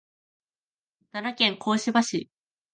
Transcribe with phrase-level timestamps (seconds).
[1.11, 2.31] 奈良県香芝市